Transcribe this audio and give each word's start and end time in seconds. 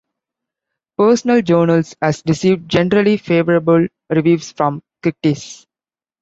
"Personal 0.97 1.43
Journals" 1.43 1.95
has 2.01 2.23
received 2.27 2.67
generally 2.67 3.17
favorable 3.17 3.85
reviews 4.09 4.51
from 4.51 4.81
critics. 5.03 5.67